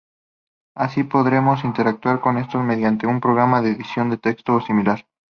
[0.75, 5.05] Así podremos interactuar con estos mediante un programa de edición de texto o similar.